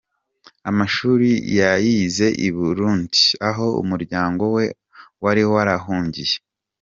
Amashuri 0.69 1.29
yayize 1.59 2.25
i 2.47 2.49
Burundi 2.55 3.23
aho 3.49 3.65
umuryango 3.81 4.43
we 4.55 4.63
wari 5.23 5.43
warahungiye. 5.51 6.35